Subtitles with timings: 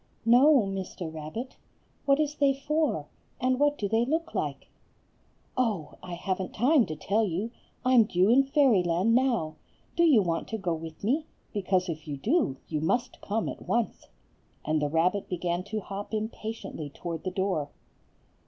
[0.25, 1.57] "No, Mistah Rabbit.
[2.07, 3.05] What is they for,
[3.39, 4.67] and what do they look like?"
[5.55, 7.51] "Oh, I haven't time to tell you;
[7.85, 9.57] I'm due in Fairyland now.
[9.95, 11.27] Do you want to go with me?
[11.53, 14.07] Because if you do, you must come at once."
[14.65, 17.69] And the rabbit began to hop impatiently toward the door.